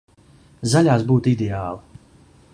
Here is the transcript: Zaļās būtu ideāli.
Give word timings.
Zaļās 0.71 1.05
būtu 1.13 1.33
ideāli. 1.35 2.03